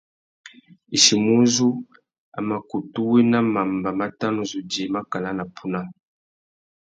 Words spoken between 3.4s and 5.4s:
mamba má tà nu zu djï makana